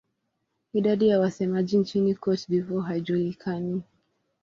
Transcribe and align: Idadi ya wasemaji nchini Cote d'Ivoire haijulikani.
Idadi 0.73 1.07
ya 1.07 1.19
wasemaji 1.19 1.77
nchini 1.77 2.15
Cote 2.15 2.45
d'Ivoire 2.49 2.87
haijulikani. 2.87 3.81